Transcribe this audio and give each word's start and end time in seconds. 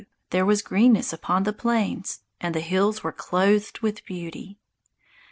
there 0.31 0.47
was 0.47 0.63
greenness 0.63 1.13
upon 1.13 1.43
the 1.43 1.53
plains, 1.53 2.21
And 2.39 2.55
the 2.55 2.59
hills 2.59 3.03
were 3.03 3.11
clothed 3.11 3.81
with 3.81 4.03
beauty! 4.03 4.57